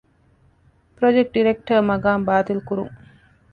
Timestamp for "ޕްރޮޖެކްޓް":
0.95-1.33